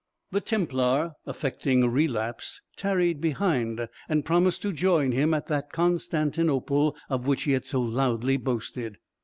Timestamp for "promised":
4.25-4.63